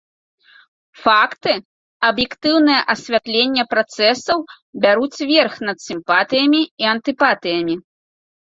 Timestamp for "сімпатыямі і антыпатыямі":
5.89-7.75